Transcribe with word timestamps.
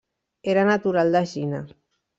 Era 0.53 0.63
natural 0.71 1.15
d'Egina. 1.19 1.65